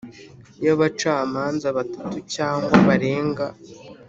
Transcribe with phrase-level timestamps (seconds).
[0.63, 3.47] y abacamanza batatu cyangwa barenga